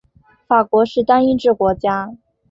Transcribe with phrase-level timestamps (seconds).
[0.47, 2.17] 法国是单一制国家。